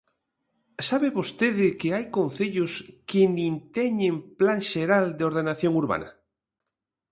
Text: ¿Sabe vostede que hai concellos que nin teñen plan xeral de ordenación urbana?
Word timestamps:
¿Sabe 0.87 1.15
vostede 1.19 1.67
que 1.79 1.89
hai 1.95 2.05
concellos 2.17 2.71
que 3.09 3.21
nin 3.37 3.53
teñen 3.77 4.15
plan 4.39 4.59
xeral 4.71 5.05
de 5.17 5.23
ordenación 5.29 5.73
urbana? 5.81 6.09